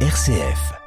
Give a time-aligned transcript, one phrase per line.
[0.00, 0.85] RCF.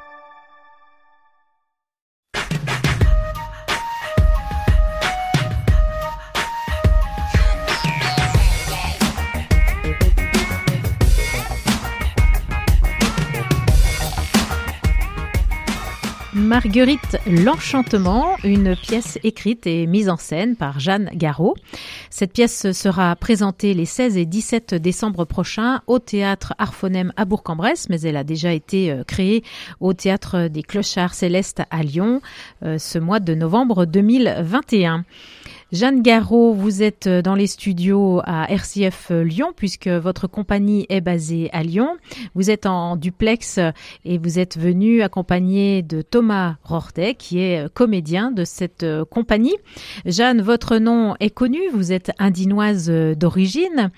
[16.62, 21.56] Marguerite L'Enchantement, une pièce écrite et mise en scène par Jeanne Garot.
[22.10, 27.88] Cette pièce sera présentée les 16 et 17 décembre prochains au théâtre Arphonème à Bourg-en-Bresse,
[27.88, 29.42] mais elle a déjà été euh, créée
[29.80, 32.20] au théâtre des Clochards Célestes à Lyon
[32.62, 35.06] euh, ce mois de novembre 2021.
[35.72, 41.48] Jeanne Garot, vous êtes dans les studios à RCF Lyon puisque votre compagnie est basée
[41.52, 41.96] à Lyon.
[42.34, 43.60] Vous êtes en duplex
[44.04, 49.56] et vous êtes venu accompagné de Thomas Rortet qui est comédien de cette compagnie.
[50.06, 53.90] Jeanne, votre nom est connu, vous êtes indinoise d'origine,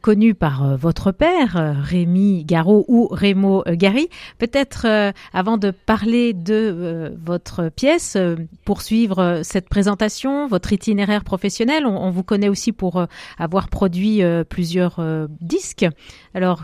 [0.00, 4.08] connue par votre père, Rémi Garot ou Rémo Gary.
[4.38, 11.07] Peut-être euh, avant de parler de euh, votre pièce, euh, poursuivre cette présentation, votre itinéraire
[11.24, 11.86] professionnel.
[11.86, 13.06] On, vous connaît aussi pour euh,
[13.38, 15.86] avoir produit euh, plusieurs euh, disques.
[16.34, 16.62] Alors,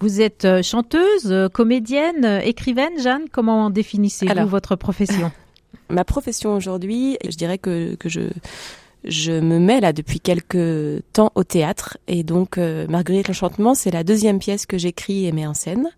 [0.00, 3.22] vous êtes chanteuse, comédienne, écrivaine, Jeanne.
[3.30, 5.30] Comment définissez-vous votre profession?
[5.90, 8.22] Ma profession aujourd'hui, je dirais que, que je
[9.04, 13.90] je me mets là depuis quelques temps au théâtre et donc euh, Marguerite l'Enchantement, c'est
[13.90, 15.90] la deuxième pièce que j'écris et mets en scène.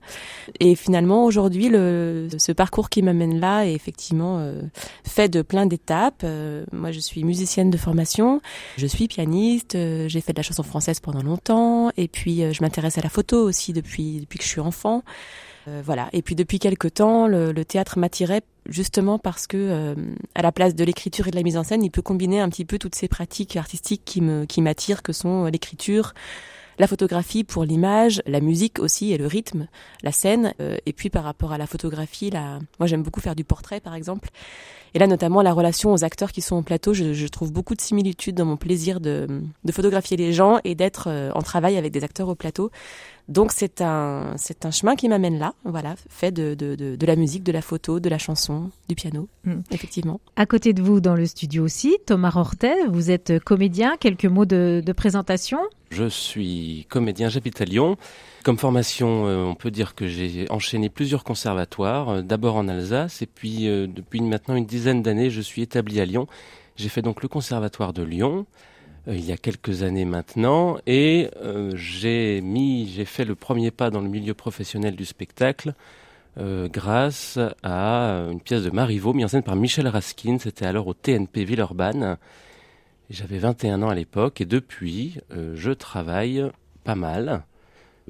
[0.60, 4.60] Et finalement aujourd'hui, le, ce parcours qui m'amène là est effectivement euh,
[5.04, 6.22] fait de plein d'étapes.
[6.24, 8.40] Euh, moi, je suis musicienne de formation,
[8.76, 9.76] je suis pianiste,
[10.08, 13.42] j'ai fait de la chanson française pendant longtemps et puis je m'intéresse à la photo
[13.42, 15.02] aussi depuis depuis que je suis enfant.
[15.68, 16.08] Euh, voilà.
[16.12, 19.94] Et puis depuis quelque temps, le, théâtre m'attirait justement parce que euh,
[20.34, 22.48] à la place de l'écriture et de la mise en scène, il peut combiner un
[22.48, 26.14] petit peu toutes ces pratiques artistiques qui me qui m'attirent, que sont l'écriture,
[26.78, 29.66] la photographie pour l'image, la musique aussi et le rythme,
[30.02, 30.54] la scène.
[30.60, 33.80] Euh, et puis par rapport à la photographie, là, moi j'aime beaucoup faire du portrait
[33.80, 34.28] par exemple.
[34.94, 37.74] Et là notamment la relation aux acteurs qui sont en plateau, je, je trouve beaucoup
[37.74, 39.26] de similitudes dans mon plaisir de,
[39.64, 42.70] de photographier les gens et d'être en travail avec des acteurs au plateau.
[43.28, 47.06] Donc c'est un c'est un chemin qui m'amène là, voilà, fait de, de, de, de,
[47.06, 49.60] la musique, de la photo, de la chanson, du piano, mm.
[49.72, 50.20] effectivement.
[50.36, 53.96] À côté de vous dans le studio aussi, Thomas Rortet, vous êtes comédien.
[53.98, 55.58] Quelques mots de, de présentation.
[55.90, 57.96] Je suis comédien, j'habite à Lyon.
[58.44, 63.22] Comme formation, euh, on peut dire que j'ai enchaîné plusieurs conservatoires, euh, d'abord en Alsace
[63.22, 66.28] et puis euh, depuis maintenant une dizaine d'années, je suis établi à Lyon.
[66.76, 68.46] J'ai fait donc le conservatoire de Lyon.
[69.08, 73.70] Euh, il y a quelques années maintenant, et euh, j'ai mis, j'ai fait le premier
[73.70, 75.74] pas dans le milieu professionnel du spectacle
[76.38, 80.38] euh, grâce à une pièce de Marivaux mise en scène par Michel Raskin.
[80.38, 82.18] C'était alors au TNP Villeurbanne.
[83.08, 86.44] J'avais 21 ans à l'époque, et depuis, je travaille
[86.82, 87.44] pas mal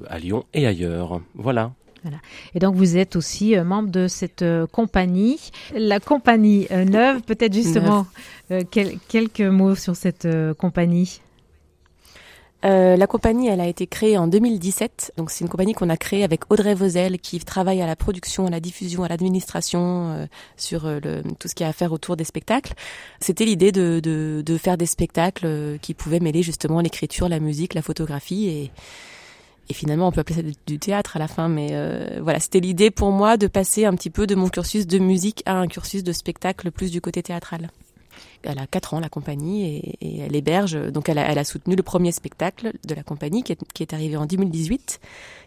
[0.07, 1.21] à Lyon et ailleurs.
[1.35, 1.73] Voilà.
[2.53, 7.21] Et donc vous êtes aussi euh, membre de cette euh, compagnie, la compagnie euh, neuve.
[7.21, 8.05] Peut-être justement
[8.71, 10.27] quelques mots sur cette
[10.57, 11.21] compagnie?
[12.63, 15.13] la compagnie, elle a été créée en 2017.
[15.15, 18.47] Donc c'est une compagnie qu'on a créée avec Audrey Vosel, qui travaille à la production,
[18.47, 20.27] à la diffusion, à l'administration,
[20.57, 22.73] sur le, tout ce qui a à faire autour des spectacles.
[23.21, 27.73] C'était l'idée de, de, de, faire des spectacles qui pouvaient mêler justement l'écriture, la musique,
[27.73, 28.71] la photographie et
[29.69, 32.59] et finalement on peut appeler ça du théâtre à la fin, mais euh, voilà, c'était
[32.59, 35.67] l'idée pour moi de passer un petit peu de mon cursus de musique à un
[35.67, 37.69] cursus de spectacle plus du côté théâtral.
[38.43, 42.11] Elle a quatre ans la compagnie et, elle héberge, donc elle a, soutenu le premier
[42.11, 44.99] spectacle de la compagnie qui est arrivé en 2018,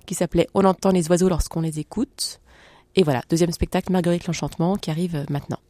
[0.06, 2.40] qui s'appelait On entend les oiseaux lorsqu'on les écoute.
[2.96, 5.60] Et voilà, deuxième spectacle Marguerite l'Enchantement qui arrive maintenant.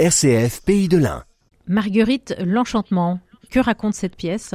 [0.00, 1.24] RCF Pays de l'Ain.
[1.66, 3.18] Marguerite L'Enchantement,
[3.50, 4.54] que raconte cette pièce?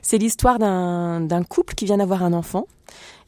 [0.00, 2.68] C'est l'histoire d'un couple qui vient d'avoir un enfant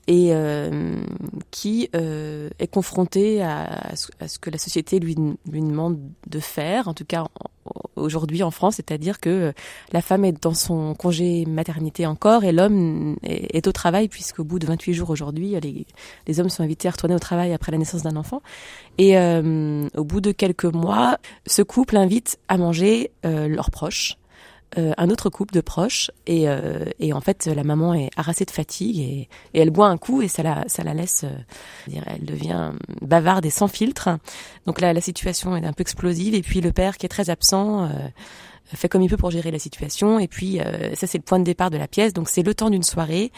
[0.07, 1.03] et euh,
[1.51, 5.17] qui euh, est confronté à, ce que la société lui,
[5.51, 5.99] lui demande
[6.29, 7.27] de faire, en tout cas
[7.97, 9.53] aujourd'hui en France, c'est-à-dire que
[9.93, 14.59] la femme est dans son congé maternité encore et l'homme est, au travail puisqu'au bout
[14.59, 15.87] de 28 jours aujourd'hui, les,
[16.27, 18.43] les, hommes sont invités à retourner au travail après la naissance d'un enfant.
[18.99, 24.17] Et euh, au bout de quelques mois, ce couple invite à manger euh, leurs proches
[24.79, 28.45] euh, un autre couple de proches et, euh, et, en fait la maman est harassée
[28.45, 32.25] de fatigue et, elle boit un coup et ça la, ça la laisse, euh, elle
[32.25, 34.19] devient bavarde et sans filtre.
[34.67, 37.31] Donc là la situation est un peu explosive et puis le père qui est très
[37.31, 37.89] absent
[38.65, 40.59] fait comme il peut pour gérer la situation et puis
[40.95, 42.13] ça c'est le point de départ de la pièce.
[42.13, 43.31] Donc c'est le temps d'une soirée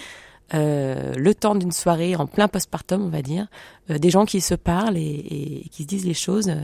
[0.55, 3.47] euh, le temps d'une soirée en plein postpartum, on va dire,
[3.91, 6.55] euh, des gens qui se parlent et, et, qui se disent les choses euh,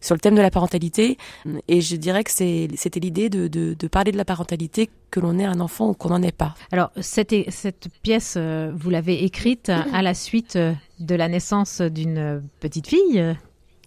[0.00, 1.18] sur le thème de la parentalité.
[1.66, 5.38] Et je dirais que c'était l'idée de, de, de, parler de la parentalité que l'on
[5.38, 6.54] ait un enfant ou qu'on n'en ait pas.
[6.70, 12.86] Alors cette, cette pièce, vous l'avez écrite à la suite de la naissance d'une petite
[12.86, 13.36] fille.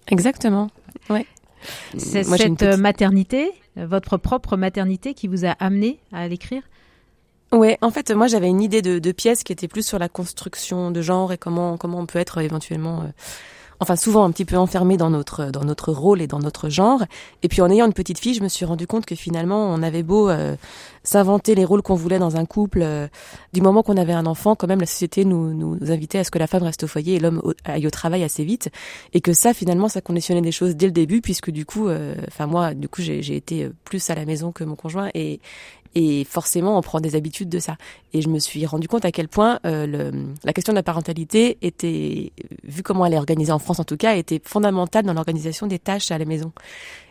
[0.08, 0.70] Exactement.
[1.10, 1.26] Ouais.
[1.98, 6.64] C'est cette maternité, votre propre maternité, qui vous a amené à l'écrire?
[7.52, 10.08] Ouais, en fait, moi j'avais une idée de, de, pièce qui était plus sur la
[10.08, 13.08] construction de genre et comment comment on peut être éventuellement, euh,
[13.80, 17.02] enfin souvent un petit peu enfermé dans notre dans notre rôle et dans notre genre.
[17.42, 19.82] Et puis en ayant une petite fille, je me suis rendu compte que finalement on
[19.82, 20.56] avait beau euh,
[21.02, 23.08] s'inventer les rôles qu'on voulait dans un couple, euh,
[23.52, 26.30] du moment qu'on avait un enfant, quand même la société nous nous invitait à ce
[26.30, 28.70] que la femme reste au foyer et l'homme aille au travail assez vite,
[29.14, 31.90] et que ça finalement ça conditionnait des choses dès le début puisque du coup,
[32.28, 35.40] enfin moi du coup j'ai été plus à la maison que mon conjoint et
[35.96, 37.78] et forcément, on prend des habitudes de ça.
[38.14, 40.12] Et je me suis rendu compte à quel point euh, le,
[40.44, 42.32] la question de la parentalité était,
[42.64, 45.80] vu comment elle est organisée en France en tout cas, était fondamentale dans l'organisation des
[45.80, 46.52] tâches à la maison.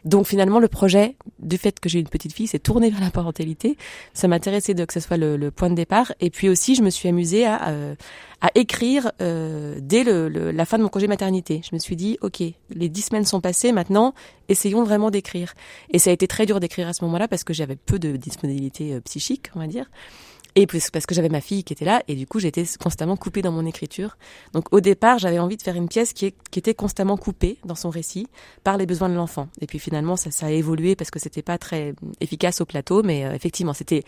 [0.04, 3.10] Donc finalement, le projet du fait que j'ai une petite fille s'est tourné vers la
[3.10, 3.76] parentalité.
[4.14, 6.12] Ça m'intéressait de que ce soit le, le, point de départ.
[6.20, 7.94] Et puis aussi, je me suis amusée à, euh,
[8.40, 11.60] à écrire euh, dès le, la fin de mon congé maternité.
[11.68, 14.14] Je me suis dit, ok, les dix semaines sont passées, maintenant,
[14.48, 15.54] essayons vraiment d'écrire.
[15.90, 18.16] Et ça a été très dur d'écrire à ce moment-là parce que j'avais peu de
[18.16, 19.90] disponibilité euh, psychique, on va dire.
[20.54, 23.42] Et parce que j'avais ma fille qui était là, et du coup j'étais constamment coupée
[23.42, 24.16] dans mon écriture.
[24.54, 27.76] Donc au départ, j'avais envie de faire une pièce qui, qui, était constamment coupée dans
[27.76, 28.26] son récit
[28.64, 29.48] par les besoins de l'enfant.
[29.60, 33.04] Et puis finalement, ça, ça, a évolué parce que c'était pas très efficace au plateau,
[33.04, 34.02] mais euh, effectivement, c'était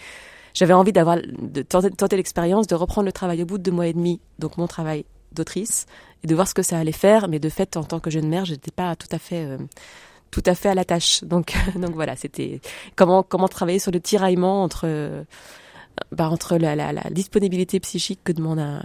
[0.55, 3.87] j'avais envie d'avoir de tenter, l'expérience de reprendre le travail au bout de deux mois
[3.87, 5.87] et demi, donc mon travail d'autrice,
[6.25, 7.29] et de voir ce que ça allait faire.
[7.29, 9.59] Mais de fait, en tant que jeune mère, j'étais pas tout à fait euh,
[10.31, 11.25] tout à fait à la tâche.
[11.25, 12.61] Donc donc voilà, c'était
[12.97, 14.87] comment comment travailler sur le tiraillement entre
[16.13, 18.83] bah, entre la, la, la, disponibilité psychique que demande un,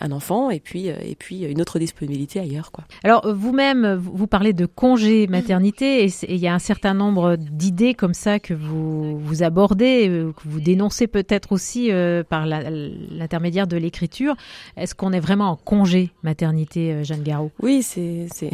[0.00, 2.84] un enfant et puis euh, et puis une autre disponibilité ailleurs quoi.
[3.02, 7.94] Alors vous-même vous parlez de congé maternité et il y a un certain nombre d'idées
[7.94, 13.66] comme ça que vous vous abordez euh, que vous dénoncez peut-être aussi euh, par l'intermédiaire
[13.66, 14.34] de l'écriture.
[14.76, 18.28] Est-ce qu'on est vraiment en congé maternité Jeanne Garot Oui, c'est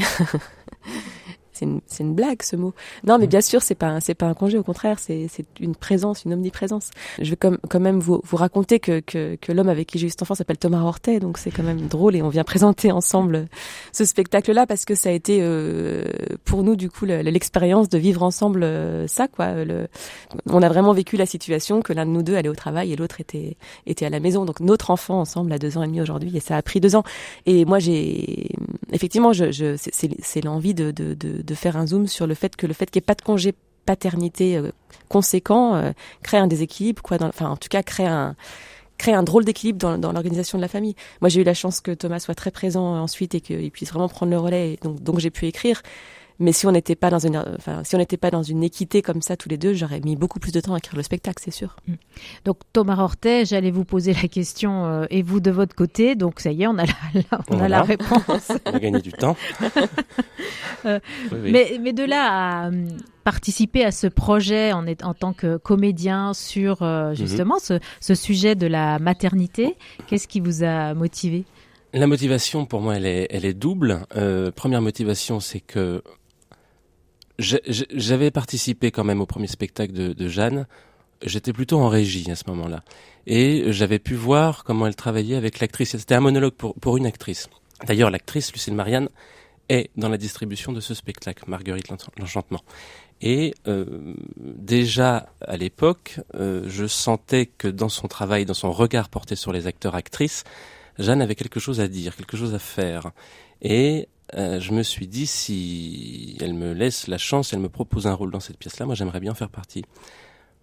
[1.61, 2.75] c'est c'est une, une, blague ce mot.
[3.05, 3.31] Non, mais mm.
[3.31, 4.59] bien sûr, c'est pas c'est pas un congé.
[4.59, 5.29] Au contraire, c'est
[5.61, 6.91] une présence, une omniprésence.
[7.21, 10.07] Je vais comme, quand même vous, vous raconter que, que, que l'homme avec qui j'ai
[10.07, 12.93] eu cet enfant s'appelle Thomas Hortet, donc c'est quand même drôle et on vient présenter
[12.93, 13.47] ensemble
[13.93, 16.05] ce spectacle-là parce que ça a été euh,
[16.45, 19.65] pour nous du coup l'expérience de vivre ensemble euh, ça quoi.
[19.65, 19.89] Le,
[20.47, 22.97] on a vraiment vécu la situation que l'un de nous deux allait au travail et
[22.97, 24.45] l'autre était était à la maison.
[24.45, 26.97] Donc notre enfant ensemble a deux ans et demi aujourd'hui et ça a pris deux
[26.97, 27.05] ans.
[27.47, 28.51] Et moi j'ai
[28.93, 32.57] effectivement je, je c'est l'envie de, de, de de faire un zoom sur le fait
[32.57, 33.55] que le fait qu'il n'y ait pas de congé
[33.87, 34.71] paternité euh,
[35.09, 35.93] conséquent euh,
[36.23, 37.19] crée un déséquilibre, quoi.
[37.21, 38.37] Enfin, en tout cas, crée un
[38.99, 40.95] crée un drôle d'équilibre dans, l'organisation de la famille.
[41.23, 44.11] Moi, j'ai eu la chance que Thomas soit très présent ensuite et qu'il puisse vraiment
[44.11, 44.79] prendre le relais.
[44.83, 45.81] donc, donc j'ai pu écrire.
[46.41, 49.03] Mais si on n'était pas dans une, enfin, si on n'était pas dans une équité
[49.03, 51.41] comme ça tous les deux, j'aurais mis beaucoup plus de temps à écrire le spectacle,
[51.45, 51.77] c'est sûr.
[51.87, 51.95] Mm.
[52.47, 56.41] Donc Thomas Hortet, j'allais vous poser la question, euh, et vous de votre côté, donc
[56.41, 58.53] ça y est, on a la, on a la réponse.
[58.67, 59.37] on a gagné du temps.
[60.87, 60.99] euh,
[61.33, 62.89] Mais, mais de là à euh,
[63.25, 67.17] participer à ce projet en, en tant que comédien sur euh, mhm.
[67.17, 69.77] justement ce, ce, sujet de la maternité,
[70.07, 71.45] qu'est-ce qui vous a motivé?
[71.93, 74.07] La motivation, pour moi, elle est, elle est double.
[74.17, 76.03] Euh, première motivation, c'est que
[77.41, 80.67] j'avais participé quand même au premier spectacle de, Jeanne.
[81.23, 82.83] J'étais plutôt en régie à ce moment-là.
[83.27, 85.97] Et j'avais pu voir comment elle travaillait avec l'actrice.
[85.97, 87.49] C'était un monologue pour, pour une actrice.
[87.87, 89.09] D'ailleurs, l'actrice, Lucille Marianne,
[89.69, 92.63] est dans la distribution de ce spectacle, Marguerite l'Enchantement.
[93.23, 99.09] Et euh, déjà à l'époque, euh, je sentais que dans son travail, dans son regard
[99.09, 100.45] porté sur les acteurs-actrices,
[100.99, 103.13] Jeanne avait quelque chose à dire, quelque chose à faire.
[103.63, 108.07] Et euh, je me suis dit, si elle me laisse la chance, elle me propose
[108.07, 109.85] un rôle dans cette pièce-là, moi j'aimerais bien faire partie.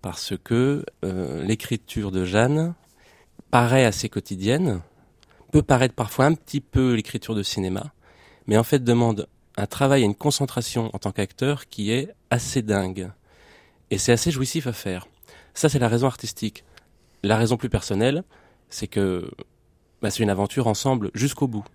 [0.02, 2.74] Parce que euh, l'écriture de Jeanne
[3.52, 4.82] paraît assez quotidienne,
[5.52, 7.94] peut paraître parfois un petit peu l'écriture de cinéma,
[8.46, 12.62] mais en fait demande un travail et une concentration en tant qu'acteur qui est assez
[12.62, 13.12] dingue.
[13.90, 15.08] Et c'est assez jouissif à faire.
[15.54, 16.64] Ça, c'est la raison artistique.
[17.24, 18.24] La raison plus personnelle,
[18.70, 19.32] c'est que
[20.02, 21.66] bah, c'est une aventure ensemble jusqu'au bout.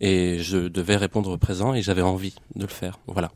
[0.00, 2.98] Et je devais répondre présent et j'avais envie de le faire.
[3.06, 3.30] Voilà.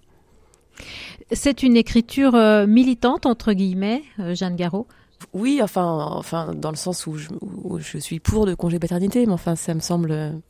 [1.32, 4.86] C'est une écriture euh, militante, entre guillemets, euh, Jeanne Garot
[5.32, 9.24] Oui, enfin, enfin, dans le sens où je, où je suis pour le congé paternité,
[9.26, 10.40] mais enfin, ça me semble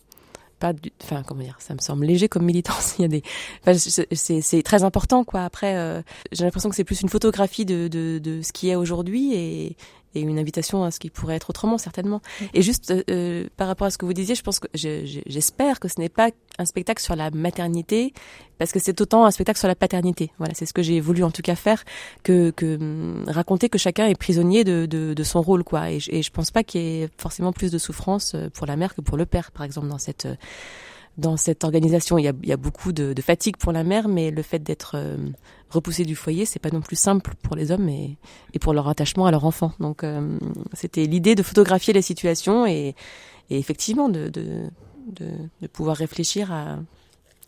[0.63, 3.23] pas du, enfin comment dire ça me semble léger comme militance il y a des
[3.63, 7.65] enfin, c'est c'est très important quoi après euh, j'ai l'impression que c'est plus une photographie
[7.65, 9.77] de, de de ce qui est aujourd'hui et
[10.15, 12.21] et une invitation à ce qui pourrait être autrement certainement.
[12.55, 15.81] Et juste euh, euh, par rapport à ce que vous disiez, je pense que j'espère
[15.81, 18.13] que ce n'est pas un spectacle sur la maternité,
[18.59, 20.31] parce que c'est autant un spectacle sur la paternité.
[20.39, 21.85] Voilà, c'est ce que j'ai voulu en tout cas faire,
[22.23, 25.91] que, que hum, raconter que chacun est prisonnier de, de, de son rôle, quoi.
[25.91, 28.77] Et, et je pense pas qu'il y ait forcément plus de souffrance euh, pour la
[28.77, 30.29] mère que pour le père, par exemple, dans cette
[31.19, 32.19] dans cette organisation.
[32.19, 34.43] Il y a, il y a beaucoup de, de, fatigue pour la mère, mais le
[34.43, 35.17] fait d'être euh,
[35.73, 38.19] repoussé du foyer, c'est pas non plus simple pour les hommes et,
[38.55, 39.73] et pour leur attachement à leur enfant.
[39.81, 40.39] Donc, euh,
[40.73, 42.95] c'était l'idée de photographier les situations et,
[43.51, 44.69] et effectivement de, de,
[45.61, 46.79] de, pouvoir réfléchir à,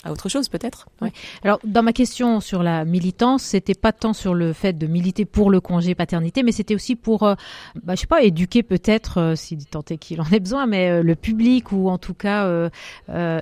[0.05, 0.87] à autre chose peut-être.
[1.01, 1.13] Ouais.
[1.43, 5.25] Alors dans ma question sur la militance, c'était pas tant sur le fait de militer
[5.25, 7.35] pour le congé paternité, mais c'était aussi pour, euh,
[7.83, 10.91] bah, je sais pas, éduquer peut-être, euh, si tant est qu'il en ait besoin, mais
[10.91, 12.45] euh, le public ou en tout cas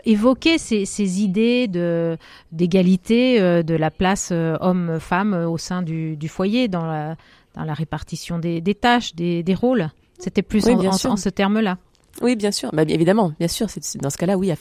[0.05, 2.17] évoquer ces, ces, idées de
[2.53, 7.17] d'égalité de la place homme-femme au sein du, du, foyer dans la
[7.55, 9.91] dans la répartition des, des tâches, des, des rôles.
[10.19, 11.79] C'était plus oui, en, en, en, ce terme-là.
[12.21, 12.71] Oui, bien sûr.
[12.73, 13.69] Bah, évidemment, bien sûr.
[13.71, 14.53] C'est, dans ce cas-là, oui,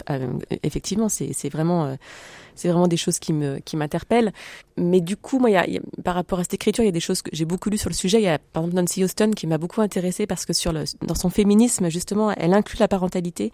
[0.63, 1.95] effectivement, c'est, c'est vraiment, euh,
[2.55, 4.31] c'est vraiment des choses qui me, qui m'interpellent.
[4.77, 6.93] Mais du coup, moi, y y a, par rapport à cette écriture, il y a
[6.93, 8.19] des choses que j'ai beaucoup lues sur le sujet.
[8.19, 11.15] Il y a, par exemple, Nancy Houston qui m'a beaucoup intéressée parce que sur dans
[11.15, 13.51] son féminisme, justement, elle inclut la parentalité.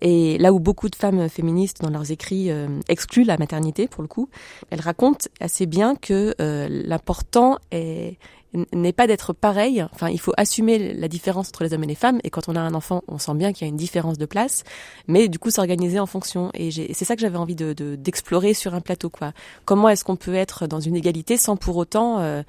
[0.00, 4.02] Et là où beaucoup de femmes féministes, dans leurs écrits, euh, excluent la maternité, pour
[4.02, 4.28] le coup,
[4.70, 8.18] elle raconte assez bien que euh, l'important est
[8.72, 9.84] n'est pas d'être pareil.
[9.92, 12.20] Enfin, il faut assumer la différence entre les hommes et les femmes.
[12.24, 14.26] Et quand on a un enfant, on sent bien qu'il y a une différence de
[14.26, 14.64] place.
[15.08, 16.50] Mais du coup, s'organiser en fonction.
[16.54, 19.08] Et c'est ça que j'avais envie de, d'explorer sur un plateau.
[19.08, 19.32] Quoi.
[19.64, 22.42] Comment est-ce qu'on peut être dans une égalité sans pour autant euh,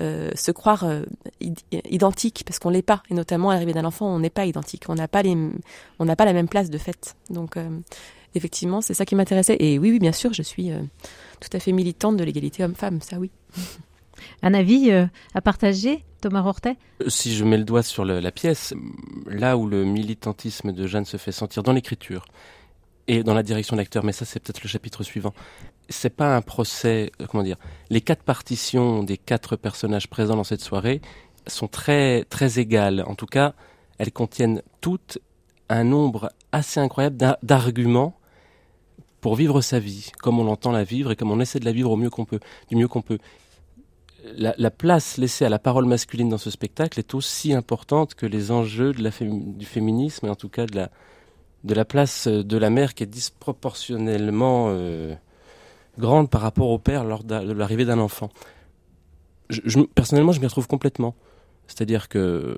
[0.00, 1.02] euh, se croire euh,
[1.90, 2.44] identique?
[2.46, 3.02] Parce qu'on l'est pas.
[3.10, 4.84] Et notamment, à l'arrivée d'un enfant, on n'est pas identique.
[4.88, 5.36] On n'a pas les,
[5.98, 7.16] on n'a pas la même place de fait.
[7.30, 7.68] Donc, euh,
[8.36, 9.56] effectivement, c'est ça qui m'intéressait.
[9.58, 10.78] Et oui, oui, bien sûr, je suis euh,
[11.40, 13.00] tout à fait militante de l'égalité homme-femme.
[13.00, 13.30] Ça, oui.
[14.42, 16.76] Un avis euh, à partager, Thomas Rortet?
[17.08, 18.72] Si je mets le doigt sur le, la pièce,
[19.26, 22.24] là où le militantisme de Jeanne se fait sentir dans l'écriture
[23.08, 25.34] et dans la direction d'acteur, mais ça c'est peut-être le chapitre suivant,
[25.88, 27.58] c'est pas un procès, euh, comment dire,
[27.90, 31.00] les quatre partitions des quatre personnages présents dans cette soirée
[31.46, 33.04] sont très, très égales.
[33.06, 33.54] En tout cas,
[33.98, 35.18] elles contiennent toutes
[35.68, 38.18] un nombre assez incroyable d'arguments
[39.20, 41.72] pour vivre sa vie, comme on l'entend la vivre et comme on essaie de la
[41.72, 43.18] vivre au mieux qu'on peut, du mieux qu'on peut
[44.36, 48.24] la, la, place laissée à la parole masculine dans ce spectacle est aussi importante que
[48.24, 50.90] les enjeux de la du féminisme et en tout cas de la,
[51.64, 55.14] de la place de la mère qui est disproportionnellement euh,
[55.98, 58.28] grande par rapport au père lors de l'arrivée d'un enfant.
[59.94, 61.14] Personnellement, je m'y retrouve complètement.
[61.66, 62.56] C'est-à-dire que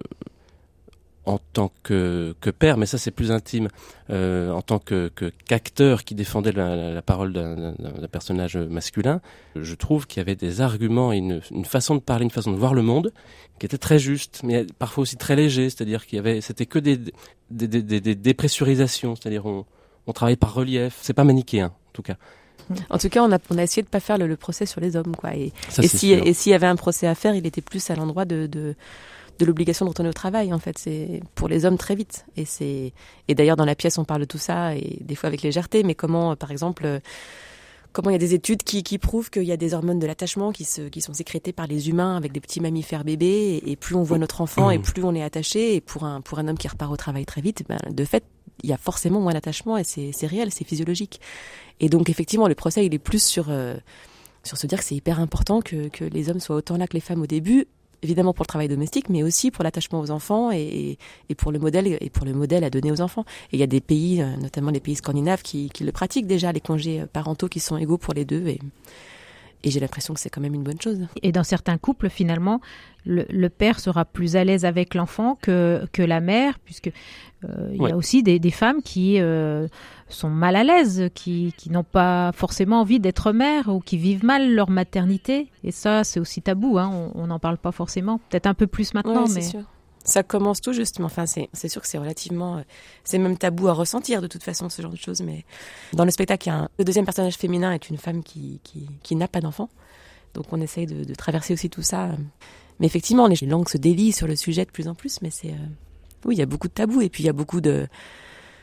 [1.27, 3.69] en tant que, que père, mais ça c'est plus intime,
[4.11, 5.11] euh, en tant que
[5.47, 7.75] qu'acteur qui défendait la, la, la parole d'un
[8.11, 9.21] personnage masculin,
[9.57, 12.57] je trouve qu'il y avait des arguments, une, une, façon de parler, une façon de
[12.57, 13.13] voir le monde
[13.59, 16.79] qui était très juste, mais parfois aussi très léger, c'est-à-dire qu'il y avait, c'était que
[16.79, 16.97] des,
[17.51, 19.65] des, des, des, des dépressurisations, c'est-à-dire on,
[20.07, 22.17] on travaille par relief, c'est pas manichéen en tout cas.
[22.91, 24.81] En tout cas, on a, on a essayé de pas faire le, le procès sur
[24.81, 25.37] les hommes, quoi.
[25.37, 27.95] Et, et si, et s'il y avait un procès à faire, il était plus à
[27.95, 28.75] l'endroit de, de
[29.39, 30.79] de l'obligation de retourner au travail en fait.
[30.79, 32.27] C'est pour les hommes très vite.
[32.37, 32.93] Et c'est
[33.29, 35.83] et d'ailleurs dans la pièce on parle de tout ça et des fois avec légèreté.
[35.83, 37.01] Mais comment par exemple
[37.97, 40.07] comment il y a des études qui, qui prouvent qu'il y a des hormones de
[40.07, 43.71] l'attachement qui, se, qui sont sécrétées par les humains avec des petits mammifères bébés et,
[43.71, 45.75] et plus on voit notre enfant et plus on est attaché.
[45.75, 48.25] Et pour un pour un homme qui repart au travail très vite ben, de fait
[48.63, 51.21] il y a forcément moins d'attachement et c'est réel c'est physiologique.
[51.81, 53.77] Et donc effectivement le procès il est plus sur euh,
[54.45, 56.95] sur se dire que c'est hyper important que, que les hommes soient autant là que
[56.95, 57.67] les femmes au début
[58.03, 60.99] évidemment pour le travail domestique, mais aussi pour l'attachement aux enfants et,
[61.37, 63.25] pour le modèle et pour le modèle à donner aux enfants.
[63.53, 66.61] Et il y a des pays, notamment les pays scandinaves, qui, le pratiquent déjà les
[66.61, 68.57] congés parentaux qui sont égaux pour les deux.
[69.65, 71.01] Et j'ai l'impression que c'est quand même une bonne chose.
[71.23, 72.61] Et dans certains couples, finalement,
[73.05, 76.91] le, le père sera plus à l'aise avec l'enfant que, que la mère, puisque
[77.45, 77.91] euh, il ouais.
[77.91, 79.69] y a aussi des, des femmes qui euh,
[80.09, 84.25] sont mal à l'aise, qui, qui n'ont pas forcément envie d'être mère ou qui vivent
[84.25, 85.51] mal leur maternité.
[85.65, 86.79] Et ça, c'est aussi tabou.
[86.79, 87.11] Hein.
[87.15, 88.19] On n'en parle pas forcément.
[88.31, 89.43] Peut-être un peu plus maintenant, ouais, mais.
[89.43, 89.63] Sûr.
[90.07, 91.07] Ça commence tout justement.
[91.07, 92.63] Enfin, c'est sûr que c'est relativement,
[93.05, 95.21] c'est même tabou à ressentir de toute façon ce genre de choses.
[95.21, 95.45] Mais
[95.93, 98.61] dans le spectacle, il y a un, le deuxième personnage féminin est une femme qui
[98.63, 99.69] qui, qui n'a pas d'enfant.
[100.35, 102.11] Donc on essaye de, de, traverser aussi tout ça.
[102.79, 105.21] Mais effectivement, les langues se délient sur le sujet de plus en plus.
[105.23, 105.67] Mais c'est, euh,
[106.25, 107.89] oui, il y a beaucoup de tabous et puis il y a beaucoup de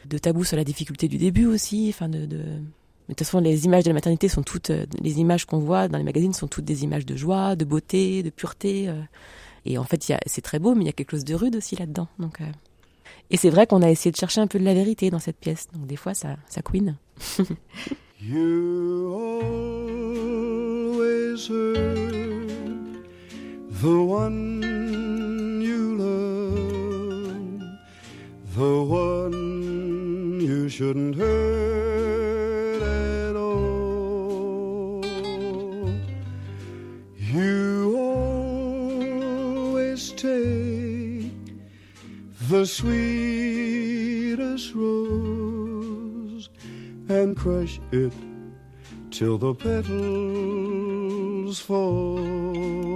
[0.06, 1.88] de tabous sur la difficulté du début aussi.
[1.90, 2.38] Enfin, de, de...
[2.38, 4.72] Mais de toute façon, les images de la maternité sont toutes,
[5.02, 8.24] les images qu'on voit dans les magazines sont toutes des images de joie, de beauté,
[8.24, 8.88] de pureté.
[8.88, 9.02] Euh...
[9.66, 11.76] Et en fait, c'est très beau, mais il y a quelque chose de rude aussi
[11.76, 12.08] là-dedans.
[12.20, 12.42] Donc.
[12.42, 12.46] Euh,
[13.30, 15.38] et c'est vrai qu'on a essayé de chercher un peu de la vérité dans cette
[15.38, 15.68] pièce.
[15.74, 16.98] Donc des fois, ça, ça queen.
[18.22, 19.10] you
[21.00, 22.50] always heard
[23.82, 24.62] the one
[25.62, 27.62] you love,
[28.56, 31.43] the one you shouldn't hurt.
[42.74, 46.50] Sweetest rose
[47.08, 48.12] and crush it
[49.12, 52.93] till the petals fall.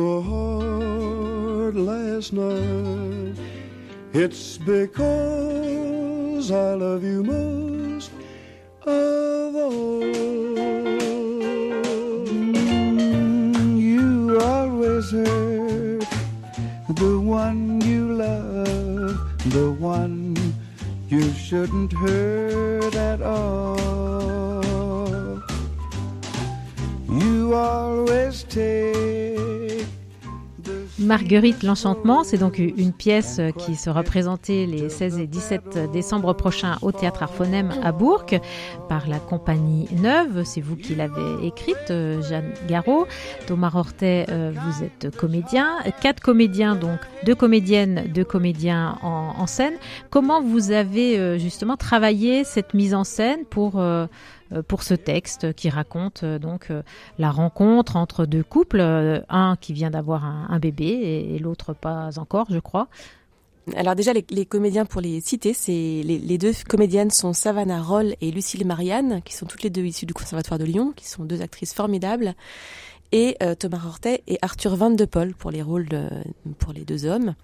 [0.00, 3.36] Your heart last night,
[4.14, 8.10] it's because I love you most
[8.86, 10.02] of all.
[13.88, 16.06] You always hurt
[17.02, 19.18] the one you love,
[19.56, 20.36] the one
[21.08, 23.82] you shouldn't hurt at all.
[27.22, 29.29] You always take
[31.10, 36.76] Marguerite l'Enchantement, c'est donc une pièce qui sera présentée les 16 et 17 décembre prochains
[36.82, 38.26] au Théâtre Arphonème à Bourg
[38.88, 40.44] par la compagnie Neuve.
[40.44, 43.08] C'est vous qui l'avez écrite, euh, Jeanne Garot.
[43.48, 45.78] Thomas Rortet, euh, vous êtes comédien.
[46.00, 49.74] Quatre comédiens, donc deux comédiennes, deux comédiens en, scène.
[50.10, 53.82] Comment vous avez euh, justement travaillé cette mise en scène pour...
[54.66, 56.82] pour ce texte qui raconte euh, donc euh,
[57.18, 60.86] la rencontre entre deux couples, euh, un qui vient d'avoir un, bébé
[61.34, 62.88] et, l'autre pas encore, je crois.
[63.76, 67.82] Alors déjà, les, les comédiens pour les citer, c'est les, les deux comédiennes sont Savannah
[67.82, 71.08] Roll et Lucille Marianne, qui sont toutes les deux issues du Conservatoire de Lyon, qui
[71.08, 72.34] sont deux actrices formidables,
[73.12, 76.08] et euh, Thomas Rortet et Arthur Van de pour les rôles de-
[76.58, 77.34] pour les deux hommes,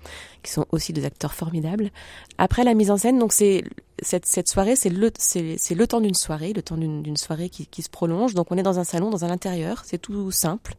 [0.42, 1.90] qui sont aussi deux acteurs formidables.
[2.38, 3.64] Après la mise en scène, donc c'est
[4.02, 7.66] cette, cette soirée, c'est le c'est le temps d'une soirée, le temps d'une soirée qui,
[7.66, 8.34] qui se prolonge.
[8.34, 10.74] Donc on est dans un salon, dans un intérieur, c'est tout simple.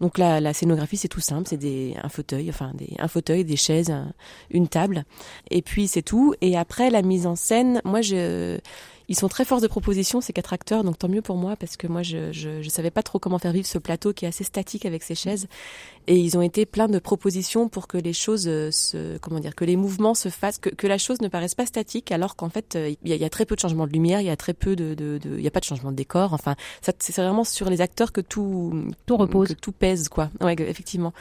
[0.00, 3.44] Donc la, la scénographie c'est tout simple, c'est des un fauteuil, enfin des, un fauteuil,
[3.44, 4.12] des chaises, un-
[4.50, 5.04] une table,
[5.50, 6.34] et puis c'est tout.
[6.40, 8.58] Et après la mise en scène, moi je
[9.12, 11.76] ils sont très force de proposition ces quatre acteurs, donc tant mieux pour moi parce
[11.76, 14.42] que moi je, je savais pas trop comment faire vivre ce plateau qui est assez
[14.42, 15.48] statique avec ces chaises,
[16.06, 19.54] et ils ont été plein de propositions pour que les choses euh, se comment dire
[19.54, 22.48] que les mouvements se fassent, que, que la chose ne paraisse pas statique alors qu'en
[22.48, 24.26] fait euh, il y, a, il y a très peu de changement de lumière, il
[24.26, 26.32] y a très peu de de, de- il y a pas de changement de décor,
[26.32, 26.56] enfin
[26.98, 28.72] c'est vraiment sur les acteurs que tout
[29.06, 29.48] Tout repose.
[29.48, 30.30] que tout pèse quoi.
[30.40, 31.12] Ouais, effectivement.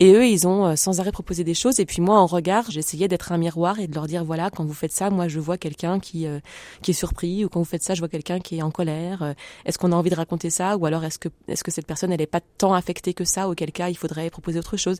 [0.00, 1.80] Et eux, ils ont euh, sans arrêt proposé des choses.
[1.80, 4.64] Et puis moi, en regard, j'essayais d'être un miroir et de leur dire voilà, quand
[4.64, 6.40] vous faites ça, moi, je vois quelqu'un qui euh,
[6.82, 9.34] qui est surpris, ou quand vous faites ça, je vois quelqu'un qui est en colère.
[9.64, 12.12] Est-ce qu'on a envie de raconter ça, ou alors est-ce que est-ce que cette personne,
[12.12, 14.98] elle est pas tant affectée que ça, auquel cas, il faudrait proposer autre chose.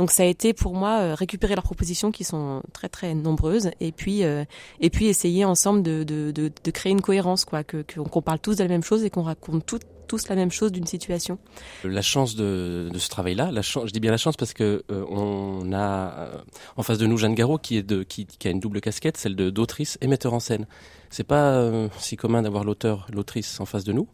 [0.00, 3.70] Donc ça a été pour moi euh, récupérer leurs propositions qui sont très très nombreuses,
[3.80, 4.44] et puis euh,
[4.80, 8.56] et puis essayer ensemble de de, de, créer une cohérence, quoi, que qu'on parle tous
[8.56, 9.66] de la même chose et qu'on raconte
[10.08, 11.38] tous la même chose d'une situation.
[11.84, 16.30] La chance de, ce travail-là, je dis bien la chance parce que euh, on a
[16.76, 19.18] en face de nous Jeanne Garot qui est de qui, qui a une double casquette,
[19.18, 20.66] celle de d'autrice et metteur en scène.
[21.10, 24.08] C'est pas si commun d'avoir l'auteur, l'autrice en face de nous.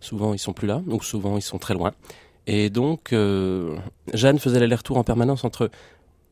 [0.00, 1.92] Souvent ils sont plus là, donc souvent ils sont très loin.
[2.46, 3.76] Et donc euh,
[4.12, 5.70] Jeanne faisait l'aller-retour en permanence entre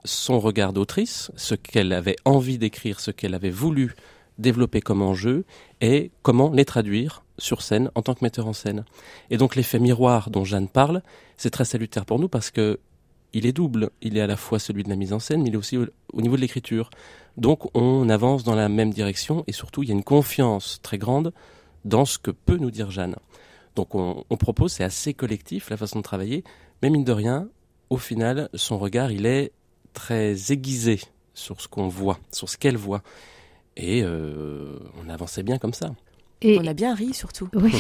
[0.05, 3.95] son regard d'autrice, ce qu'elle avait envie d'écrire, ce qu'elle avait voulu
[4.39, 5.45] développer comme enjeu,
[5.81, 8.85] et comment les traduire sur scène en tant que metteur en scène.
[9.31, 11.03] Et donc l'effet miroir dont Jeanne parle,
[11.37, 12.79] c'est très salutaire pour nous parce que
[13.35, 13.91] il est double.
[14.03, 15.79] Il est à la fois celui de la mise en scène, mais il est aussi
[15.79, 16.91] au, au niveau de l'écriture.
[17.39, 20.99] Donc on avance dans la même direction et surtout il y a une confiance très
[20.99, 21.33] grande
[21.85, 23.17] dans ce que peut nous dire Jeanne.
[23.77, 26.45] Donc on, on propose, c'est assez collectif la façon de travailler,
[26.83, 27.49] mais mine de rien,
[27.91, 29.53] au final, son regard il est
[29.95, 31.01] très aiguisé
[31.35, 33.03] sur ce qu'on voit, sur ce qu'elle voit.
[33.77, 35.95] Et euh, on avançait bien comme ça.
[36.45, 37.49] Et On a bien ri surtout.
[37.55, 37.73] oui,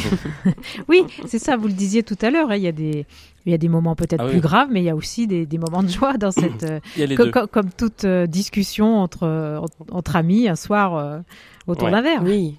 [0.88, 2.50] oui c'est ça, vous le disiez tout à l'heure.
[2.50, 3.04] hein, Il y a des,
[3.44, 4.32] il y a des moments peut-être Ah oui.
[4.32, 6.62] plus graves, mais il y a aussi des, des moments de joie dans cette.
[6.70, 7.30] euh, Il y a les co- deux.
[7.32, 11.18] co- comme toute euh, discussion entre, entre amis un soir euh,
[11.66, 11.90] autour Ouais.
[11.90, 12.22] d'un verre.
[12.22, 12.56] Oui,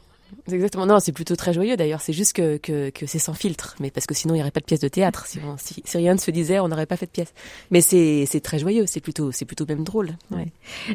[0.52, 0.86] exactement.
[0.86, 2.02] Non, c'est plutôt très joyeux d'ailleurs.
[2.02, 3.76] C'est juste que, que, que c'est sans filtre.
[3.80, 5.26] Mais parce que sinon, il n'y aurait pas de pièce de théâtre.
[5.28, 7.34] Si, on- si, si rien ne se disait, on n'aurait pas fait de pièce.
[7.72, 8.86] Mais c'est très joyeux.
[8.86, 10.12] C'est plutôt, plutôt même drôle.
[10.32, 10.48] Ouais.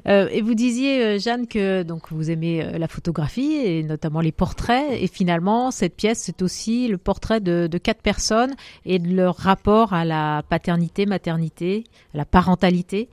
[0.06, 4.20] Euh, et vous disiez, euh, Jeanne, que donc vous aimez euh, la photographie et notamment
[4.20, 4.86] les portraits.
[4.92, 9.36] Et finalement, cette pièce, c'est aussi le portrait de, de quatre personnes et de leur
[9.36, 13.08] rapport à la paternité, maternité, à la parentalité.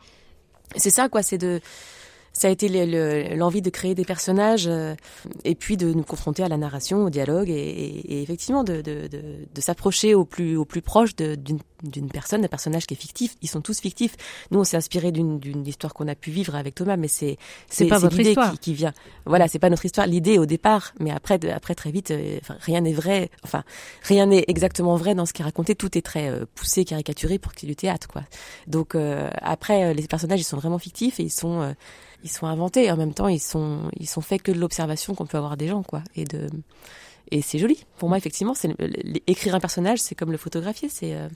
[0.75, 1.21] C'est ça, quoi.
[1.23, 1.59] C'est de.
[2.37, 4.93] Ça a été le- le- l'envie de créer des personnages euh,
[5.45, 8.81] et puis de nous confronter à la narration, au dialogue et, et- et effectivement de,
[8.81, 9.21] de, de,
[9.53, 13.35] de s'approcher au plus au plus proche d'une personne, d'un personnage qui est fictif.
[13.41, 14.15] Ils sont tous fictifs.
[14.51, 17.37] Nous, on s'est inspiré d'une d'une histoire qu'on a pu vivre avec Thomas, mais c'est
[17.69, 18.51] C'est pas votre l'idée histoire.
[18.53, 18.93] qui, qui vient.
[19.25, 20.05] Voilà, c'est pas notre histoire.
[20.07, 23.29] L'idée au départ, mais après après très vite, euh, enfin, rien n'est vrai.
[23.43, 23.63] Enfin,
[24.03, 25.73] rien n'est exactement vrai dans ce qui est raconté.
[25.75, 28.23] Tout est très euh, poussé, caricaturé pour qu'il y ait du théâtre, quoi.
[28.67, 31.73] Donc euh, après, euh, les personnages, ils sont vraiment fictifs et ils sont euh,
[32.25, 32.85] ils sont inventés.
[32.85, 35.55] Et en même temps, ils sont ils sont faits que de l'observation qu'on peut avoir
[35.55, 36.03] des gens, quoi.
[36.15, 36.49] Et de
[37.31, 37.85] et c'est joli.
[37.97, 38.75] Pour moi, effectivement, c'est
[39.27, 41.29] écrire un personnage, c'est comme le photographier, c'est euh,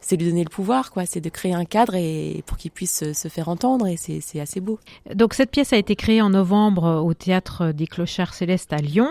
[0.00, 1.06] c'est lui donner le pouvoir, quoi.
[1.06, 4.38] C'est de créer un cadre et pour qu'il puisse se, faire entendre et c'est c'est
[4.38, 4.78] assez beau.
[5.14, 9.08] Donc cette pièce a été créée en novembre au théâtre des Clochards Célestes à Lyon.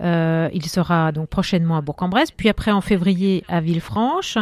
[0.00, 4.38] Euh, il sera donc prochainement à Bourg-en-Bresse, puis après en février à Villefranche,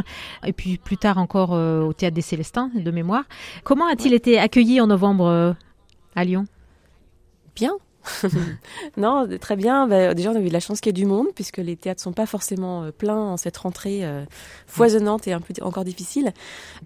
[0.47, 3.25] et puis plus tard encore euh, au théâtre des Célestins de mémoire.
[3.65, 5.53] Comment a-t-il été accueilli en novembre euh,
[6.19, 6.47] à Lyon
[7.55, 7.73] Bien.
[8.97, 9.87] non, très bien.
[9.87, 11.77] Bah, déjà, on a eu de la chance qu'il y ait du monde, puisque les
[11.77, 14.25] théâtres sont pas forcément euh, pleins en cette rentrée euh,
[14.67, 16.33] foisonnante et un peu encore difficile.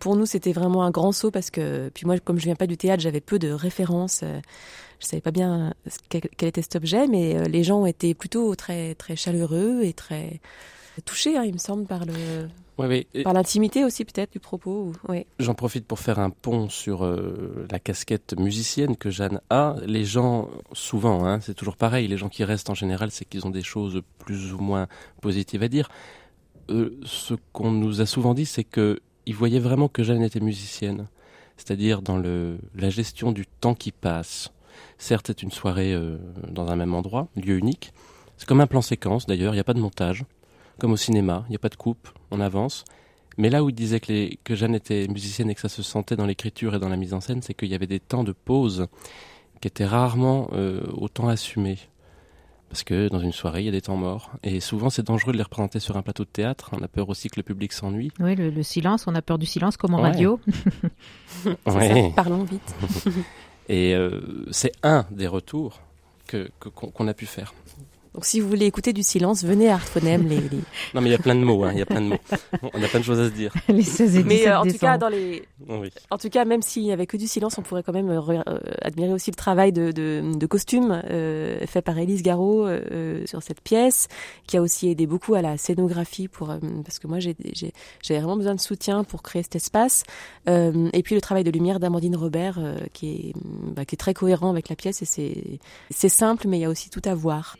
[0.00, 2.66] Pour nous, c'était vraiment un grand saut parce que, puis moi, comme je viens pas
[2.66, 4.20] du théâtre, j'avais peu de références.
[4.22, 4.40] euh,
[5.00, 5.74] je savais pas bien
[6.08, 9.92] quel était cet objet, mais euh, les gens ont été plutôt très très chaleureux et
[9.92, 10.40] très
[11.04, 12.48] touchés, hein, il me semble, par le
[13.14, 14.92] Et par l'intimité aussi peut-être du propos.
[15.38, 19.76] J'en profite pour faire un pont sur euh, la casquette musicienne que Jeanne a.
[19.86, 23.46] Les gens, souvent, hein, c'est toujours pareil, les gens qui restent en général, c'est qu'ils
[23.46, 24.88] ont des choses plus ou moins
[25.20, 25.90] positives à dire.
[26.70, 30.40] Euh, ce qu'on nous a souvent dit, c'est que ils voyaient vraiment que Jeanne était
[30.40, 31.06] musicienne,
[31.56, 34.50] c'est-à-dire dans le, la gestion du temps qui passe.
[34.98, 36.16] Certes, c'est une soirée euh,
[36.48, 37.92] dans un même endroit, lieu unique.
[38.38, 40.24] C'est comme un plan séquence, d'ailleurs, il n'y a pas de montage.
[40.80, 42.84] Comme au cinéma, il n'y a pas de coupe, on avance.
[43.38, 45.82] Mais là où il disait que, les- que Jeanne était musicienne et que ça se
[45.82, 48.24] sentait dans l'écriture et dans la mise en scène, c'est qu'il y avait des temps
[48.24, 48.88] de pause
[49.60, 51.78] qui étaient rarement euh, autant assumés.
[52.68, 54.30] Parce que dans une soirée, il y a des temps morts.
[54.42, 56.70] Et souvent, c'est dangereux de les représenter sur un plateau de théâtre.
[56.72, 58.10] On a peur aussi que le public s'ennuie.
[58.18, 60.10] Oui, le, le silence, on a peur du silence comme en Ouais.
[60.10, 60.40] radio.
[61.66, 62.10] Ouais.
[62.10, 62.14] ça.
[62.16, 62.74] Parlons vite.
[63.68, 65.80] Et euh, c'est un des retours
[66.26, 67.54] que- que- qu'on qu'on a pu faire.
[68.14, 70.28] Donc si vous voulez écouter du silence, venez à Artphonème.
[70.28, 70.58] les, les...
[70.94, 71.64] Non, mais il y a plein de mots.
[71.64, 72.18] hein, Il y a plein de mots.
[72.74, 73.52] On a plein de choses à se dire.
[73.68, 75.90] les 16 et 17 Mais euh, en tout cas, dans les, Oui.
[76.10, 78.20] En tout cas, même s'il n'y avait que du silence, on pourrait quand même euh,
[78.20, 82.66] re- euh, admirer aussi le travail de, de, de costume euh, fait par Élise Garot
[82.66, 84.08] euh, sur cette pièce,
[84.46, 87.34] qui a aussi aidé beaucoup à la scénographie pour euh, parce que moi j'ai
[88.10, 90.04] vraiment besoin de soutien pour créer cet espace.
[90.50, 93.32] Euh, et puis le travail de lumière d'Amandine Robert, euh, qui est
[93.74, 95.58] bah, qui est très cohérent avec la pièce et c'est
[95.90, 97.56] c'est simple, mais il y a aussi tout à voir.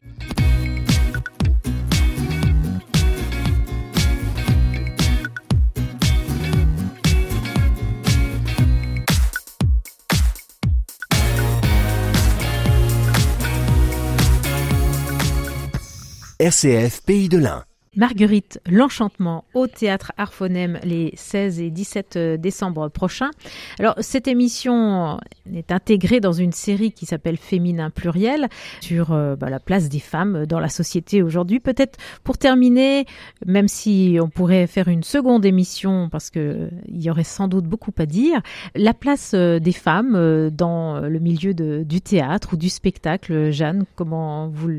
[16.43, 17.65] RCF Pays de l'Ain.
[17.95, 23.31] Marguerite, l'enchantement au théâtre Arphonème les 16 et 17 décembre prochains.
[23.79, 25.19] Alors, cette émission
[25.53, 28.49] est intégrée dans une série qui s'appelle Féminin pluriel
[28.81, 31.61] sur euh, bah, la place des femmes dans la société aujourd'hui.
[31.61, 33.05] Peut-être pour terminer,
[33.45, 37.67] même si on pourrait faire une seconde émission parce que il y aurait sans doute
[37.67, 38.41] beaucoup à dire,
[38.75, 43.51] la place euh, des femmes euh, dans le milieu du théâtre ou du spectacle.
[43.51, 44.71] Jeanne, comment vous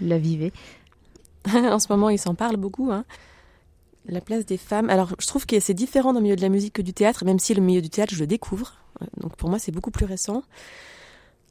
[0.00, 0.52] la vivez?
[1.54, 2.90] en ce moment, il s'en parle beaucoup.
[2.90, 3.04] Hein.
[4.06, 4.90] La place des femmes.
[4.90, 7.24] Alors, je trouve que c'est différent dans le milieu de la musique que du théâtre,
[7.24, 8.74] même si le milieu du théâtre, je le découvre.
[9.00, 10.42] Euh, Donc, pour moi, c'est beaucoup plus récent.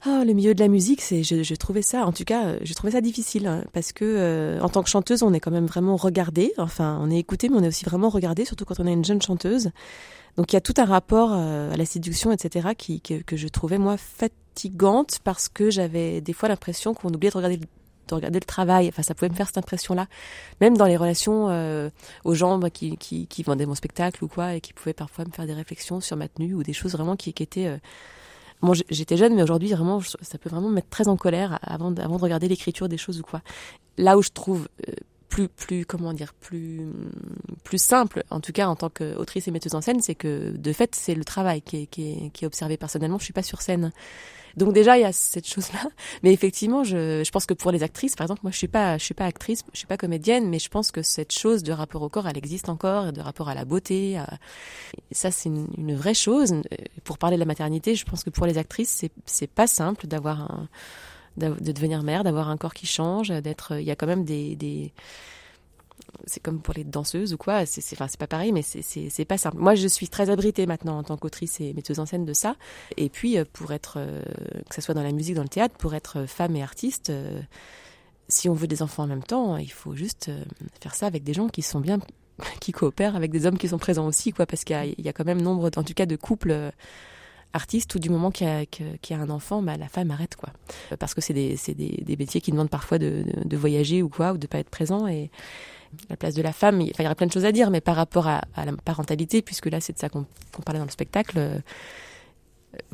[0.06, 2.60] Ah, le milieu de la musique, c'est, je, je trouvais ça, en tout cas, euh,
[2.62, 5.51] j'ai trouvé ça difficile hein, parce que euh, en tant que chanteuse, on est quand
[5.51, 6.53] même vraiment regardé.
[6.58, 9.06] Enfin, on est écouté, mais on est aussi vraiment regardé, surtout quand on est une
[9.06, 9.71] jeune chanteuse.
[10.36, 13.77] Donc, il y a tout un rapport à la séduction, etc., que, que je trouvais
[13.77, 17.60] moi fatigante parce que j'avais des fois l'impression qu'on oubliait de regarder
[18.08, 18.88] de regarder le travail.
[18.88, 20.08] Enfin, ça pouvait me faire cette impression-là.
[20.62, 21.89] Même dans les relations euh,
[22.24, 25.46] aux gens qui, qui, vendaient mon spectacle ou quoi, et qui pouvaient parfois me faire
[25.46, 27.68] des réflexions sur ma tenue ou des choses vraiment qui, étaient...
[27.68, 27.78] euh,
[28.89, 32.02] j'étais jeune, mais aujourd'hui, vraiment, ça peut vraiment me mettre très en colère avant, de-
[32.02, 33.42] avant de regarder l'écriture des choses ou quoi.
[33.98, 34.94] Là où je trouve euh,
[35.30, 36.88] plus, plus, comment dire, plus,
[37.63, 40.74] plus simple, en tout cas en tant qu'autrice et metteuse en scène, c'est que de
[40.74, 43.18] fait, c'est le travail qui est, qui est, qui est observé personnellement.
[43.18, 43.92] Je suis pas sur scène.
[44.58, 45.80] Donc déjà, il y a cette chose-là.
[46.24, 48.98] Mais effectivement, je, je pense que pour les actrices, par exemple, moi, je suis pas,
[48.98, 51.72] je suis pas actrice, je suis pas comédienne, mais je pense que cette chose de
[51.72, 54.18] rapport au corps, elle existe encore, de rapport à la beauté.
[54.18, 54.38] à-
[55.12, 56.54] ça, c'est une, une vraie chose.
[56.54, 56.62] Euh,
[57.04, 60.08] Pour parler de la maternité, je pense que pour les actrices, c'est, c'est pas simple
[60.08, 60.70] d'avoir un,
[61.38, 63.80] de devenir mère, d'avoir un corps qui change, d'être.
[63.80, 64.94] Il y a quand même des, des
[66.26, 67.66] c'est comme pour les danseuses ou quoi.
[67.66, 69.58] C'est, enfin, pas pareil, mais c'est, pas simple.
[69.58, 72.56] Moi, je suis très abritée maintenant en tant qu'autrice et metteuse en scène de ça.
[72.98, 74.22] Et puis, euh, pour être, euh,
[74.70, 77.42] que ce soit dans la musique, dans le théâtre, pour être femme et artiste, euh,
[78.28, 80.44] si on veut des enfants en même temps, il faut juste euh,
[80.82, 82.00] faire ça avec des gens qui sont bien,
[82.60, 85.26] qui coopèrent avec des hommes qui sont présents aussi, quoi, parce qu'il y a, quand
[85.26, 86.52] même nombre, en tout cas, de couples.
[86.52, 86.72] euh,
[87.56, 90.50] artistes où du moment qu'il y a, un enfant, bah, la femme arrête quoi.
[90.92, 94.02] Euh, Parce que c'est des, des, des métiers qui demandent parfois de, de, de voyager
[94.02, 95.08] ou quoi, ou de pas être présent.
[95.08, 95.30] Et
[96.10, 97.95] la place de la femme, il, y aurait plein de choses à dire, mais par
[97.95, 100.25] rapport à, la parentalité, puisque là c'est de ça qu'on
[100.65, 101.38] parlait dans le spectacle.
[101.38, 101.60] euh,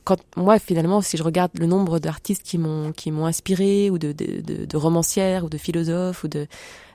[0.03, 5.45] Quand moi finalement, si je regarde le nombre d'artistes qui m'ont inspiré, ou de, romancières,
[5.45, 6.47] ou de philosophes, ou de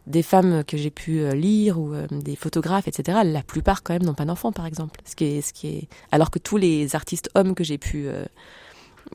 [0.07, 3.21] des femmes que j'ai pu euh, lire ou euh, des photographes, etc.
[3.25, 5.01] La plupart quand même n'ont pas d'enfants, par exemple.
[5.07, 8.07] Ce qui est, ce qui est, alors que tous les artistes hommes que j'ai pu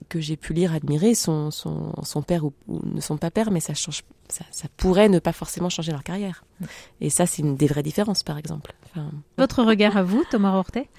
[0.09, 3.51] que j'ai pu lire, admirer, sont sont, sont pères ou, ou ne sont pas pères,
[3.51, 6.43] mais ça change, ça, ça pourrait ne pas forcément changer leur carrière.
[7.01, 8.73] Et ça, c'est une des vraies différences, par exemple.
[8.85, 10.89] Enfin, Votre regard à vous, Thomas Rortet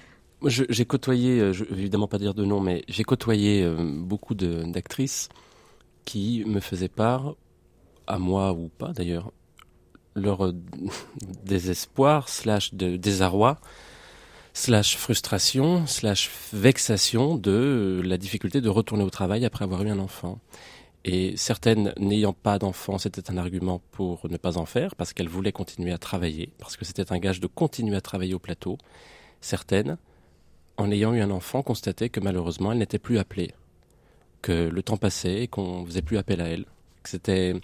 [0.45, 3.75] Je- J'ai côtoyé, euh, je vais évidemment pas dire de nom, mais j'ai côtoyé euh,
[3.99, 5.29] beaucoup d'actrices
[6.05, 7.35] qui me faisaient part,
[8.07, 9.31] à moi ou pas d'ailleurs,
[10.15, 10.53] leur euh,
[11.45, 13.59] désespoir, slash de désarroi,
[14.53, 19.89] slash frustration, slash vexation de euh, la difficulté de retourner au travail après avoir eu
[19.89, 20.39] un enfant.
[21.03, 25.29] Et certaines n'ayant pas d'enfant, c'était un argument pour ne pas en faire, parce qu'elles
[25.29, 28.77] voulaient continuer à travailler, parce que c'était un gage de continuer à travailler au plateau.
[29.39, 29.97] Certaines,
[30.77, 33.53] en ayant eu un enfant, constataient que malheureusement, elle n'était plus appelée,
[34.43, 36.65] que le temps passait et qu'on faisait plus appel à elle,
[37.01, 37.55] que c'était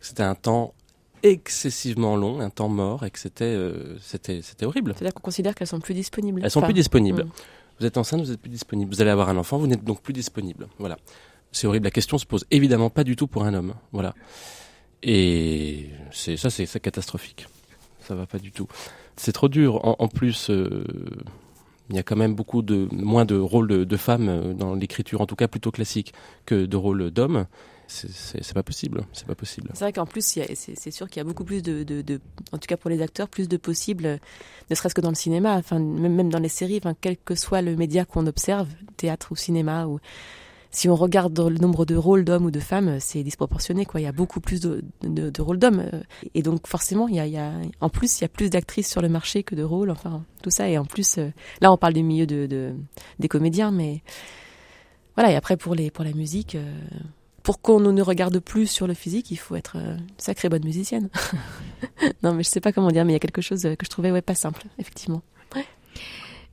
[0.00, 0.74] c'était un temps
[1.24, 4.94] excessivement long, un temps mort, et que c'était euh, c'était c'était horrible.
[4.96, 6.40] C'est-à-dire qu'on considère qu'elles sont plus disponibles.
[6.44, 7.24] Elles sont Enfin, plus disponibles.
[7.24, 7.30] mm.
[7.80, 8.94] Vous êtes enceinte, vous êtes plus disponible.
[8.94, 10.68] Vous allez avoir un enfant, vous n'êtes donc plus disponible.
[10.78, 10.96] Voilà.
[11.50, 11.84] C'est horrible.
[11.84, 13.74] La question se pose évidemment pas du tout pour un homme.
[13.92, 14.14] Voilà.
[15.02, 17.46] Et c'est ça, c'est catastrophique.
[18.00, 18.68] Ça va pas du tout.
[19.16, 19.84] C'est trop dur.
[19.84, 20.84] En, en plus, euh,
[21.90, 24.74] il y a quand même beaucoup de moins de rôles de, de femmes euh, dans
[24.74, 26.12] l'écriture, en tout cas plutôt classique,
[26.46, 27.46] que de rôles d'hommes.
[27.86, 29.04] C'est- pas possible.
[29.12, 29.70] C'est pas possible.
[29.74, 32.20] C'est vrai qu'en plus, c'est sûr qu'il y a beaucoup plus de, de,
[32.52, 34.16] en tout cas pour les acteurs, plus de possibles, euh,
[34.70, 37.76] ne serait-ce que dans le cinéma, enfin même, dans les séries, quel que soit le
[37.76, 39.98] média qu'on observe, théâtre ou cinéma, ou
[40.70, 44.00] si on regarde le nombre de rôles d'hommes ou de femmes, c'est disproportionné quoi.
[44.00, 44.82] Il y a beaucoup plus de,
[45.40, 46.00] rôles d'hommes, euh,
[46.34, 49.08] et donc forcément, il y a, en plus, il y a plus d'actrices sur le
[49.08, 52.02] marché que de rôles, enfin tout ça, et en plus, euh, là, on parle du
[52.02, 52.74] milieu de, de
[53.18, 54.02] des comédiens, mais
[55.16, 55.32] voilà.
[55.32, 56.56] Et après pour les pour la musique.
[57.44, 60.48] Pour qu'on ne nous regarde plus sur le physique, il faut être euh, une sacrée
[60.48, 61.10] bonne musicienne.
[62.24, 63.84] non, mais je sais pas comment dire, mais il y a quelque chose euh, que
[63.84, 65.22] je trouvais ouais pas simple, effectivement.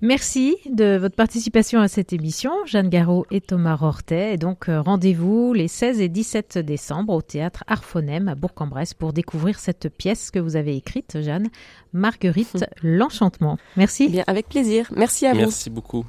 [0.04, 4.34] Merci de votre participation à cette émission, Jeanne Garot et Thomas Rortet.
[4.34, 9.14] Et donc, euh, rendez-vous les 16 et 17 décembre au théâtre Arphonème à Bourg-en-Bresse pour
[9.14, 11.50] découvrir cette pièce que vous avez écrite, Jeanne,
[11.94, 13.60] Marguerite, l'Enchantement.
[13.78, 14.06] Merci.
[14.08, 14.88] Eh bien, avec plaisir.
[14.96, 15.42] Merci à vous.
[15.42, 16.04] Merci beaucoup.